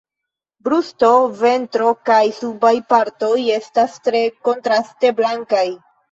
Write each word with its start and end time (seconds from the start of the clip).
Brusto, 0.67 1.09
ventro 1.41 1.89
kaj 2.09 2.21
subaj 2.37 2.71
partoj 2.93 3.33
estas 3.57 3.99
tre 4.07 4.23
kontraste 4.49 5.13
blankaj. 5.21 5.63